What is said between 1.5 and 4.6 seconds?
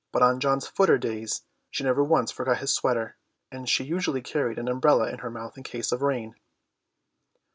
she never once forgot his sweater, and she usually carried